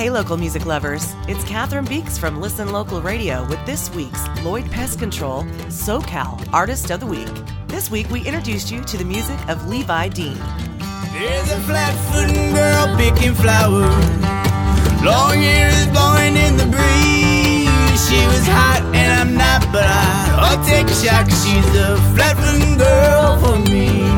Hey, 0.00 0.08
local 0.08 0.38
music 0.38 0.64
lovers. 0.64 1.14
It's 1.28 1.44
Catherine 1.44 1.84
Beeks 1.84 2.16
from 2.16 2.40
Listen 2.40 2.72
Local 2.72 3.02
Radio 3.02 3.46
with 3.48 3.62
this 3.66 3.94
week's 3.94 4.26
Lloyd 4.42 4.70
Pest 4.70 4.98
Control 4.98 5.42
SoCal 5.68 6.42
Artist 6.54 6.90
of 6.90 7.00
the 7.00 7.06
Week. 7.06 7.28
This 7.66 7.90
week, 7.90 8.08
we 8.08 8.26
introduced 8.26 8.70
you 8.70 8.82
to 8.82 8.96
the 8.96 9.04
music 9.04 9.38
of 9.46 9.68
Levi 9.68 10.08
Dean. 10.08 10.38
There's 11.12 11.52
a 11.52 11.60
flat 11.68 11.92
footed 12.08 12.54
girl 12.54 12.96
picking 12.96 13.34
flowers. 13.34 15.04
Long 15.04 15.42
ears 15.42 15.86
blowing 15.88 16.34
in 16.34 16.56
the 16.56 16.64
breeze. 16.64 18.00
She 18.08 18.24
was 18.24 18.46
hot 18.48 18.80
and 18.94 19.12
I'm 19.20 19.36
not, 19.36 19.70
but 19.70 19.84
I'll 19.84 20.64
take 20.64 20.86
a 20.86 20.94
shot 20.94 21.28
'cause 21.28 21.44
she's 21.44 21.76
a 21.76 21.98
flat 22.14 22.38
footed 22.38 22.78
girl 22.78 23.38
for 23.38 23.58
me. 23.70 24.09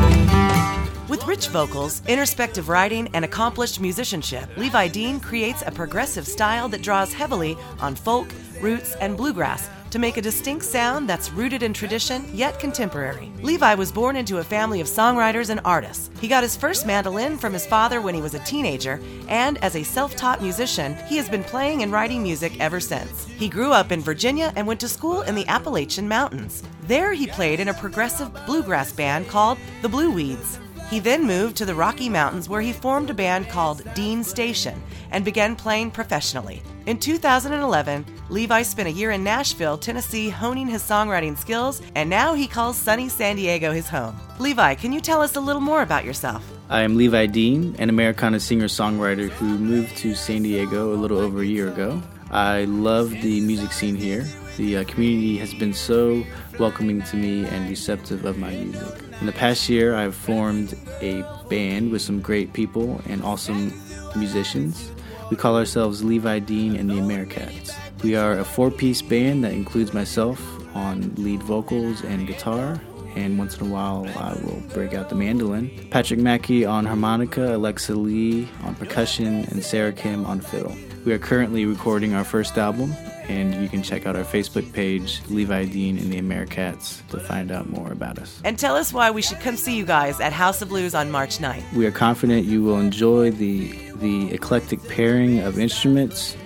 Rich 1.43 1.51
vocals, 1.51 2.01
introspective 2.07 2.69
writing, 2.69 3.09
and 3.13 3.25
accomplished 3.25 3.81
musicianship, 3.81 4.47
Levi 4.55 4.87
Dean 4.87 5.19
creates 5.19 5.61
a 5.65 5.71
progressive 5.71 6.25
style 6.25 6.69
that 6.69 6.81
draws 6.81 7.11
heavily 7.11 7.57
on 7.81 7.97
folk, 7.97 8.29
roots, 8.61 8.95
and 8.95 9.17
bluegrass 9.17 9.69
to 9.89 9.99
make 9.99 10.15
a 10.15 10.21
distinct 10.21 10.63
sound 10.63 11.09
that's 11.09 11.31
rooted 11.31 11.61
in 11.61 11.73
tradition 11.73 12.23
yet 12.33 12.61
contemporary. 12.61 13.29
Levi 13.41 13.75
was 13.75 13.91
born 13.91 14.15
into 14.15 14.37
a 14.37 14.43
family 14.43 14.79
of 14.79 14.87
songwriters 14.87 15.49
and 15.49 15.59
artists. 15.65 16.09
He 16.21 16.29
got 16.29 16.43
his 16.43 16.55
first 16.55 16.85
mandolin 16.85 17.37
from 17.37 17.51
his 17.51 17.65
father 17.65 17.99
when 17.99 18.15
he 18.15 18.21
was 18.21 18.35
a 18.35 18.45
teenager, 18.45 19.01
and 19.27 19.57
as 19.57 19.75
a 19.75 19.83
self 19.83 20.15
taught 20.15 20.41
musician, 20.41 20.95
he 21.09 21.17
has 21.17 21.27
been 21.27 21.43
playing 21.43 21.83
and 21.83 21.91
writing 21.91 22.23
music 22.23 22.57
ever 22.61 22.79
since. 22.79 23.25
He 23.25 23.49
grew 23.49 23.73
up 23.73 23.91
in 23.91 23.99
Virginia 23.99 24.53
and 24.55 24.65
went 24.65 24.79
to 24.79 24.87
school 24.87 25.23
in 25.23 25.35
the 25.35 25.47
Appalachian 25.47 26.07
Mountains. 26.07 26.63
There, 26.83 27.11
he 27.11 27.27
played 27.27 27.59
in 27.59 27.67
a 27.67 27.73
progressive 27.73 28.33
bluegrass 28.45 28.93
band 28.93 29.27
called 29.27 29.57
the 29.81 29.89
Blue 29.89 30.09
Weeds. 30.09 30.57
He 30.93 30.99
then 30.99 31.25
moved 31.25 31.57
to 31.57 31.65
the 31.65 31.73
Rocky 31.73 32.07
Mountains 32.07 32.47
where 32.47 32.61
he 32.61 32.71
formed 32.71 33.09
a 33.09 33.15
band 33.15 33.49
called 33.49 33.81
Dean 33.95 34.23
Station 34.23 34.79
and 35.09 35.25
began 35.25 35.55
playing 35.55 35.89
professionally. 35.89 36.61
In 36.85 36.99
2011, 36.99 38.05
Levi 38.29 38.61
spent 38.61 38.87
a 38.87 38.91
year 38.91 39.09
in 39.09 39.23
Nashville, 39.23 39.75
Tennessee, 39.75 40.29
honing 40.29 40.67
his 40.67 40.83
songwriting 40.83 41.35
skills, 41.35 41.81
and 41.95 42.07
now 42.11 42.35
he 42.35 42.45
calls 42.45 42.77
sunny 42.77 43.09
San 43.09 43.37
Diego 43.37 43.71
his 43.71 43.89
home. 43.89 44.15
Levi, 44.37 44.75
can 44.75 44.93
you 44.93 45.01
tell 45.01 45.23
us 45.23 45.35
a 45.35 45.41
little 45.41 45.63
more 45.63 45.81
about 45.81 46.05
yourself? 46.05 46.47
I 46.69 46.81
am 46.81 46.95
Levi 46.95 47.25
Dean, 47.25 47.75
an 47.79 47.89
Americana 47.89 48.39
singer 48.39 48.67
songwriter 48.67 49.29
who 49.29 49.57
moved 49.57 49.97
to 49.97 50.13
San 50.13 50.43
Diego 50.43 50.93
a 50.93 50.97
little 50.97 51.17
over 51.17 51.41
a 51.41 51.47
year 51.47 51.69
ago. 51.69 52.03
I 52.29 52.65
love 52.65 53.09
the 53.09 53.41
music 53.41 53.71
scene 53.71 53.95
here. 53.95 54.27
The 54.57 54.77
uh, 54.77 54.83
community 54.83 55.39
has 55.39 55.55
been 55.55 55.73
so 55.73 56.23
welcoming 56.59 57.01
to 57.01 57.17
me 57.17 57.45
and 57.45 57.67
receptive 57.67 58.25
of 58.25 58.37
my 58.37 58.51
music. 58.51 59.12
In 59.23 59.27
the 59.27 59.31
past 59.31 59.69
year, 59.69 59.95
I've 59.95 60.15
formed 60.15 60.77
a 60.99 61.23
band 61.47 61.93
with 61.93 62.01
some 62.01 62.19
great 62.19 62.51
people 62.51 63.01
and 63.05 63.23
awesome 63.23 63.71
musicians. 64.17 64.91
We 65.31 65.37
call 65.37 65.55
ourselves 65.55 66.03
Levi 66.03 66.39
Dean 66.39 66.75
and 66.75 66.89
the 66.89 66.99
Americats. 66.99 67.71
We 68.03 68.17
are 68.17 68.37
a 68.37 68.43
four 68.43 68.69
piece 68.69 69.01
band 69.01 69.45
that 69.45 69.53
includes 69.53 69.93
myself 69.93 70.41
on 70.75 71.15
lead 71.15 71.41
vocals 71.41 72.03
and 72.03 72.27
guitar, 72.27 72.81
and 73.15 73.39
once 73.39 73.57
in 73.57 73.67
a 73.67 73.69
while 73.69 74.05
I 74.17 74.33
will 74.43 74.61
break 74.73 74.93
out 74.93 75.07
the 75.07 75.15
mandolin. 75.15 75.71
Patrick 75.89 76.19
Mackey 76.19 76.65
on 76.65 76.85
harmonica, 76.85 77.55
Alexa 77.55 77.95
Lee 77.95 78.49
on 78.63 78.75
percussion, 78.75 79.45
and 79.45 79.63
Sarah 79.63 79.93
Kim 79.93 80.25
on 80.25 80.41
fiddle. 80.41 80.75
We 81.05 81.11
are 81.11 81.19
currently 81.19 81.65
recording 81.65 82.13
our 82.13 82.23
first 82.23 82.57
album, 82.57 82.93
and 83.27 83.61
you 83.61 83.67
can 83.67 83.83
check 83.83 84.05
out 84.05 84.15
our 84.15 84.23
Facebook 84.23 84.71
page, 84.71 85.21
Levi 85.27 85.65
Dean 85.65 85.97
and 85.97 86.13
the 86.13 86.17
Americats, 86.17 87.03
to 87.09 87.19
find 87.19 87.51
out 87.51 87.69
more 87.69 87.91
about 87.91 88.19
us. 88.19 88.39
And 88.45 88.57
tell 88.57 88.77
us 88.77 88.93
why 88.93 89.11
we 89.11 89.21
should 89.21 89.41
come 89.41 89.57
see 89.57 89.75
you 89.75 89.85
guys 89.85 90.21
at 90.21 90.31
House 90.31 90.61
of 90.61 90.69
Blues 90.69 90.95
on 90.95 91.11
March 91.11 91.39
9th. 91.39 91.73
We 91.73 91.85
are 91.85 91.91
confident 91.91 92.45
you 92.45 92.63
will 92.63 92.79
enjoy 92.79 93.31
the 93.31 93.67
the 93.95 94.33
eclectic 94.33 94.81
pairing 94.87 95.39
of 95.39 95.59
instruments, 95.59 96.37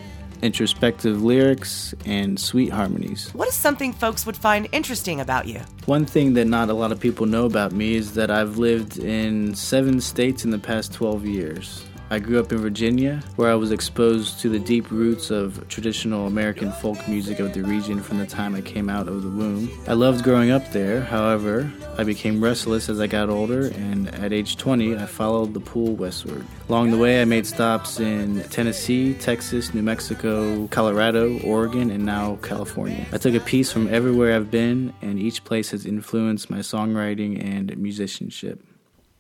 introspective 0.42 1.24
lyrics, 1.24 1.94
and 2.06 2.40
sweet 2.40 2.70
harmonies. 2.70 3.30
What 3.34 3.48
is 3.48 3.54
something 3.54 3.94
folks 3.94 4.26
would 4.26 4.38
find 4.38 4.68
interesting 4.72 5.22
about 5.22 5.48
you? 5.48 5.62
One 5.86 6.06
thing 6.06 6.34
that 6.34 6.46
not 6.46 6.70
a 6.70 6.74
lot 6.74 6.92
of 6.92 7.00
people 7.00 7.28
know 7.28 7.46
about 7.46 7.74
me 7.74 7.94
is 7.94 8.14
that 8.16 8.32
I've 8.32 8.58
lived 8.58 8.98
in 8.98 9.54
seven 9.54 10.02
states 10.02 10.44
in 10.44 10.50
the 10.50 10.60
past 10.60 10.94
12 10.94 11.26
years. 11.28 11.84
I 12.10 12.20
grew 12.20 12.40
up 12.40 12.54
in 12.54 12.60
Virginia, 12.60 13.22
where 13.36 13.52
I 13.52 13.56
was 13.56 13.72
exposed 13.72 14.40
to 14.40 14.48
the 14.48 14.60
deep 14.60 14.92
roots 14.92 15.30
of 15.30 15.68
traditional 15.68 16.26
American 16.26 16.72
folk 16.72 17.06
music 17.06 17.40
of 17.40 17.54
the 17.54 17.64
region 17.64 18.02
from 18.02 18.18
the 18.18 18.26
time 18.26 18.56
I 18.56 18.62
came 18.62 18.90
out 18.90 19.10
of 19.10 19.24
the 19.24 19.30
womb. 19.30 19.70
I 19.88 19.94
loved 19.94 20.24
growing 20.24 20.50
up 20.50 20.72
there, 20.72 21.02
however, 21.02 21.70
I 21.98 22.06
became 22.06 22.42
restless 22.42 22.88
as 22.88 23.02
I 23.02 23.08
got 23.08 23.30
older, 23.30 23.68
and 23.68 24.08
at 24.16 24.32
age 24.32 24.56
20, 24.56 24.96
I 24.96 25.06
followed 25.06 25.54
the 25.54 25.60
pool 25.60 25.96
westward. 25.96 26.46
Along 26.70 26.92
the 26.92 26.98
way, 26.98 27.22
I 27.22 27.26
made 27.26 27.46
stops 27.46 28.00
in 28.00 28.42
Tennessee, 28.44 29.14
Texas, 29.14 29.74
New 29.74 29.82
Mexico, 29.82 30.68
Colorado, 30.68 31.38
Oregon, 31.42 31.92
and 31.92 32.06
now 32.06 32.38
California. 32.42 33.06
I 33.12 33.18
took 33.18 33.36
a 33.36 33.42
piece 33.42 33.70
from 33.70 33.94
everywhere 33.94 34.34
I've 34.34 34.50
been, 34.50 34.94
and 35.02 35.20
each 35.20 35.44
place 35.44 35.72
has 35.72 35.86
influenced 35.86 36.50
my 36.50 36.60
songwriting 36.60 37.44
and 37.44 37.78
musicianship. 37.78 38.64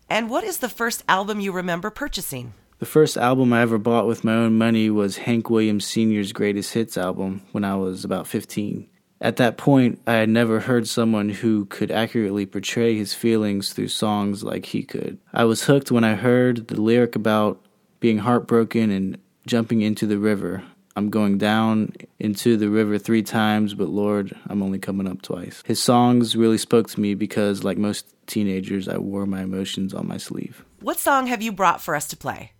And 0.09 0.29
what 0.29 0.45
is 0.45 0.59
the 0.59 0.69
first 0.69 1.03
album 1.09 1.41
you 1.41 1.51
remember 1.51 1.89
purchasing? 1.89 2.53
The 2.79 2.85
first 2.85 3.17
album 3.17 3.53
I 3.53 3.61
ever 3.61 3.79
bought 3.79 4.05
with 4.05 4.23
my 4.23 4.35
own 4.35 4.55
money 4.55 4.91
was 4.91 5.17
Hank 5.17 5.49
Williams 5.49 5.83
Sr.'s 5.83 6.31
Greatest 6.31 6.73
Hits 6.73 6.95
album 6.95 7.41
when 7.51 7.63
I 7.63 7.73
was 7.73 8.05
about 8.05 8.27
15. 8.27 8.87
At 9.19 9.37
that 9.37 9.57
point, 9.57 9.99
I 10.05 10.13
had 10.13 10.29
never 10.29 10.59
heard 10.59 10.87
someone 10.87 11.29
who 11.29 11.65
could 11.65 11.89
accurately 11.89 12.45
portray 12.45 12.95
his 12.95 13.15
feelings 13.15 13.73
through 13.73 13.87
songs 13.87 14.43
like 14.43 14.67
he 14.67 14.83
could. 14.83 15.17
I 15.33 15.45
was 15.45 15.63
hooked 15.63 15.89
when 15.89 16.03
I 16.03 16.13
heard 16.13 16.67
the 16.67 16.79
lyric 16.79 17.15
about 17.15 17.65
being 17.99 18.19
heartbroken 18.19 18.91
and 18.91 19.17
jumping 19.47 19.81
into 19.81 20.05
the 20.05 20.19
river. 20.19 20.63
I'm 20.95 21.09
going 21.09 21.39
down 21.39 21.93
into 22.19 22.57
the 22.57 22.69
river 22.69 22.99
three 22.99 23.23
times, 23.23 23.73
but 23.73 23.89
Lord, 23.89 24.37
I'm 24.47 24.61
only 24.61 24.77
coming 24.77 25.07
up 25.07 25.23
twice. 25.23 25.63
His 25.65 25.81
songs 25.81 26.35
really 26.35 26.59
spoke 26.59 26.89
to 26.91 26.99
me 26.99 27.15
because, 27.15 27.63
like 27.63 27.79
most 27.79 28.13
teenagers, 28.27 28.87
I 28.87 28.99
wore 28.99 29.25
my 29.25 29.41
emotions 29.41 29.95
on 29.95 30.07
my 30.07 30.17
sleeve. 30.17 30.63
What 30.81 30.99
song 30.99 31.25
have 31.25 31.41
you 31.41 31.51
brought 31.51 31.81
for 31.81 31.95
us 31.95 32.07
to 32.09 32.17
play? 32.17 32.51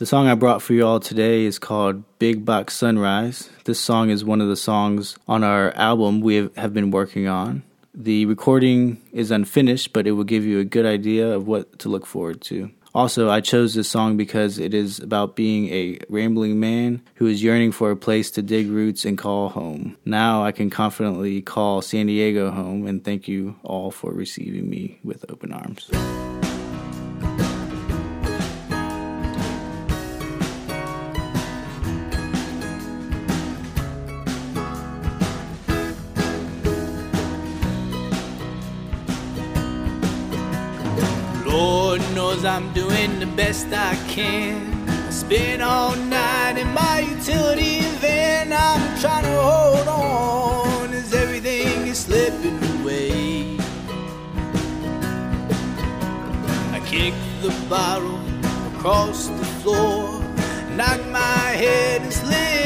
The 0.00 0.06
song 0.06 0.28
I 0.28 0.34
brought 0.34 0.62
for 0.62 0.72
you 0.72 0.86
all 0.86 0.98
today 0.98 1.44
is 1.44 1.58
called 1.58 2.18
Big 2.18 2.42
Box 2.42 2.74
Sunrise. 2.74 3.50
This 3.66 3.78
song 3.78 4.08
is 4.08 4.24
one 4.24 4.40
of 4.40 4.48
the 4.48 4.56
songs 4.56 5.18
on 5.28 5.44
our 5.44 5.72
album 5.72 6.22
we 6.22 6.48
have 6.56 6.72
been 6.72 6.90
working 6.90 7.28
on. 7.28 7.64
The 7.92 8.24
recording 8.24 9.02
is 9.12 9.30
unfinished, 9.30 9.92
but 9.92 10.06
it 10.06 10.12
will 10.12 10.24
give 10.24 10.46
you 10.46 10.58
a 10.58 10.64
good 10.64 10.86
idea 10.86 11.30
of 11.30 11.46
what 11.46 11.78
to 11.80 11.90
look 11.90 12.06
forward 12.06 12.40
to. 12.44 12.70
Also, 12.94 13.28
I 13.28 13.42
chose 13.42 13.74
this 13.74 13.90
song 13.90 14.16
because 14.16 14.58
it 14.58 14.72
is 14.72 15.00
about 15.00 15.36
being 15.36 15.68
a 15.68 15.98
rambling 16.08 16.58
man 16.58 17.02
who 17.16 17.26
is 17.26 17.42
yearning 17.42 17.70
for 17.70 17.90
a 17.90 17.96
place 17.96 18.30
to 18.30 18.40
dig 18.40 18.70
roots 18.70 19.04
and 19.04 19.18
call 19.18 19.50
home. 19.50 19.98
Now 20.06 20.42
I 20.42 20.50
can 20.50 20.70
confidently 20.70 21.42
call 21.42 21.82
San 21.82 22.06
Diego 22.06 22.50
home, 22.50 22.86
and 22.86 23.04
thank 23.04 23.28
you 23.28 23.56
all 23.64 23.90
for 23.90 24.14
receiving 24.14 24.70
me 24.70 24.98
with 25.04 25.26
open 25.28 25.52
arms. 25.52 25.90
Knows 42.40 42.46
I'm 42.46 42.72
doing 42.72 43.18
the 43.18 43.26
best 43.26 43.66
I 43.66 43.94
can. 44.08 44.88
I 44.88 45.10
spend 45.10 45.60
all 45.60 45.94
night 45.94 46.56
in 46.56 46.72
my 46.72 47.00
utility 47.00 47.80
van. 48.00 48.50
I'm 48.50 48.98
trying 48.98 49.24
to 49.24 49.42
hold 49.42 49.88
on 49.88 50.94
as 50.94 51.12
everything 51.12 51.88
is 51.88 51.98
slipping 51.98 52.58
away. 52.80 53.58
I 56.72 56.80
kick 56.86 57.12
the 57.42 57.54
bottle 57.68 58.18
across 58.74 59.28
the 59.28 59.44
floor, 59.60 60.22
knock 60.76 61.04
my 61.08 61.44
head 61.62 62.00
and 62.00 62.12
slid 62.12 62.59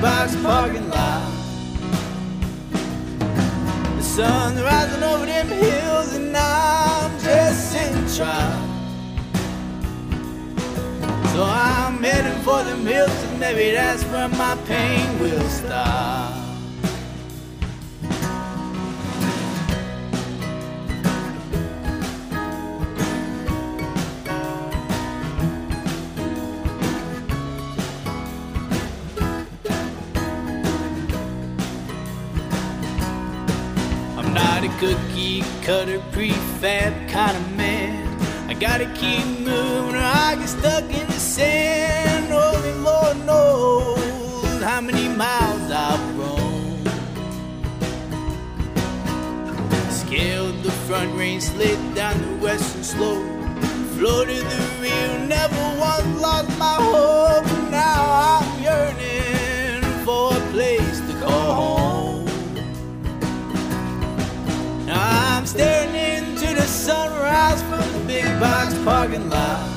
box 0.00 0.34
parking 0.36 0.88
lot. 0.88 1.30
The 3.96 4.02
sun's 4.02 4.60
rising 4.62 5.02
over 5.02 5.26
them 5.26 5.48
hills, 5.48 6.14
and 6.14 6.34
I'm 6.36 7.10
just 7.20 7.72
sitting 7.72 8.06
trial. 8.16 8.66
So 11.34 11.44
I'm 11.44 12.02
heading 12.02 12.40
for 12.42 12.62
them 12.64 12.86
hills, 12.86 13.10
and 13.24 13.40
maybe 13.40 13.72
that's 13.72 14.02
where 14.04 14.28
my 14.28 14.56
pain 14.66 15.18
will 15.18 15.48
stop. 15.48 16.49
Cutter 35.62 36.00
prefab 36.12 37.08
kind 37.08 37.36
of 37.36 37.56
man. 37.56 38.18
I 38.48 38.54
gotta 38.54 38.86
keep 38.94 39.24
moving 39.40 39.94
or 39.94 39.98
I 39.98 40.36
get 40.36 40.48
stuck 40.48 40.84
in 40.84 41.06
the 41.06 41.12
sand. 41.12 42.32
Only 42.32 42.72
Lord 42.74 43.16
knows 43.26 44.62
how 44.62 44.80
many 44.80 45.08
miles 45.08 45.70
I've 45.70 46.18
roamed. 46.18 46.88
Scaled 49.90 50.62
the 50.62 50.72
front 50.86 51.16
range, 51.16 51.44
slid 51.44 51.78
down 51.94 52.18
the 52.20 52.44
western 52.44 52.84
slope. 52.84 53.26
Floated 53.96 54.44
the 54.44 54.62
real, 54.80 55.26
never 55.26 55.78
once 55.78 56.20
lost 56.20 56.58
my 56.58 56.76
hope. 56.80 57.59
Box 68.40 68.72
parking 68.84 69.28
lot. 69.28 69.68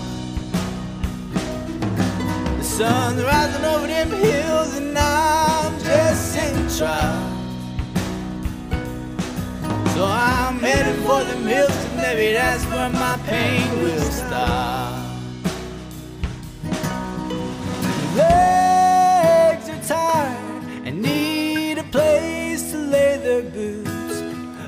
The 2.58 2.64
sun's 2.64 3.22
rising 3.22 3.66
over 3.66 3.88
them 3.88 4.10
hills, 4.10 4.78
and 4.78 4.98
I'm 4.98 5.78
just 5.80 6.78
trial. 6.78 7.30
So 9.94 10.06
I'm 10.06 10.60
headed 10.60 10.96
for 11.06 11.24
them 11.26 11.46
hills, 11.46 11.76
and 11.86 11.98
maybe 11.98 12.34
that's 12.34 12.64
where 12.68 12.90
my 12.90 13.18
pain 13.28 13.70
will 13.84 14.12
stop. 14.12 14.94
Legs 18.16 19.70
are 19.74 19.84
tired 19.86 20.64
and 20.86 21.02
need 21.02 21.80
a 21.80 21.84
place 21.84 22.72
to 22.72 22.78
lay 22.78 23.18
their 23.18 23.44
boots 23.44 24.22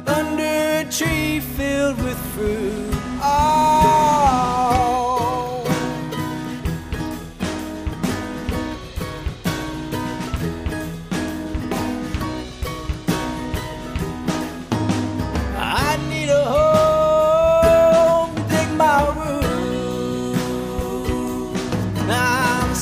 under 0.05 0.43
a 0.43 0.85
tree 0.91 1.39
filled 1.39 1.97
with 2.03 2.19
fruit. 2.35 2.84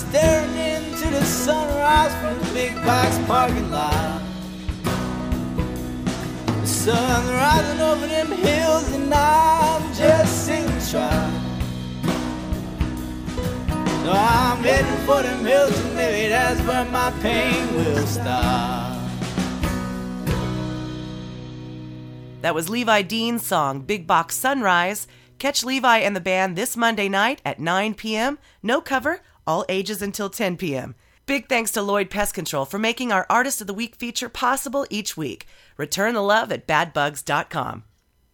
Staring 0.09 0.55
into 0.57 1.09
the 1.09 1.23
sunrise 1.23 2.13
from 2.21 2.39
the 2.39 2.53
big 2.53 2.75
box 2.85 3.17
parking 3.27 3.71
lot. 3.71 4.21
The 6.61 6.67
sun 6.67 7.27
rising 7.27 7.81
over 7.81 8.07
them 8.07 8.31
hills, 8.31 8.91
and 8.93 9.13
I'm 9.13 9.93
just 9.93 10.45
sitting 10.45 10.73
trying. 10.89 11.41
So 14.03 14.11
I'm 14.11 14.61
heading 14.63 15.05
for 15.05 15.23
them 15.23 15.45
hills, 15.45 15.79
and 15.79 15.95
maybe 15.95 16.29
that's 16.29 16.61
where 16.67 16.85
my 16.85 17.11
pain 17.21 17.73
will 17.73 18.05
stop. 18.05 18.99
That 22.41 22.53
was 22.53 22.69
Levi 22.69 23.01
Dean's 23.03 23.45
song 23.45 23.79
Big 23.79 24.05
Box 24.05 24.35
Sunrise. 24.35 25.07
Catch 25.39 25.63
Levi 25.63 25.97
and 25.99 26.15
the 26.15 26.21
band 26.21 26.55
this 26.55 26.77
Monday 26.77 27.09
night 27.09 27.41
at 27.43 27.59
9 27.59 27.95
p.m. 27.95 28.37
No 28.61 28.81
cover, 28.81 29.21
all 29.45 29.65
ages 29.69 30.01
until 30.01 30.29
10 30.29 30.57
p.m. 30.57 30.95
Big 31.25 31.47
thanks 31.47 31.71
to 31.71 31.81
Lloyd 31.81 32.09
Pest 32.09 32.33
Control 32.33 32.65
for 32.65 32.79
making 32.79 33.11
our 33.11 33.25
Artist 33.29 33.61
of 33.61 33.67
the 33.67 33.73
Week 33.73 33.95
feature 33.95 34.29
possible 34.29 34.85
each 34.89 35.15
week. 35.15 35.47
Return 35.77 36.15
the 36.15 36.21
love 36.21 36.51
at 36.51 36.67
badbugs.com. 36.67 37.83